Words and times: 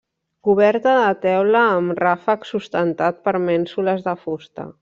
Coberta 0.47 0.93
de 1.01 1.11
teula 1.25 1.61
amb 1.81 1.95
ràfec 2.01 2.49
sustentat 2.55 3.23
per 3.29 3.37
mènsules 3.49 4.05
de 4.09 4.21
fusta. 4.27 4.71